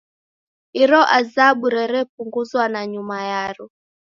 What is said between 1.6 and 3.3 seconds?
rerepunguzwa nanyuma